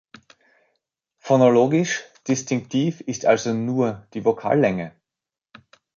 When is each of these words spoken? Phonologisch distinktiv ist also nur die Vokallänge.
Phonologisch 1.19 2.01
distinktiv 2.27 3.01
ist 3.01 3.27
also 3.27 3.53
nur 3.53 4.07
die 4.15 4.25
Vokallänge. 4.25 4.93